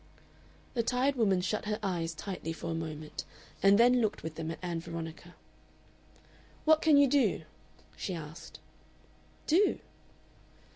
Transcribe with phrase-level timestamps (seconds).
[0.73, 3.23] The tired woman shut her eyes tightly for a moment,
[3.61, 5.35] and then looked with them at Ann Veronica.
[6.65, 7.43] "What can you do?"
[7.95, 8.59] she asked.
[9.45, 9.77] "Do?"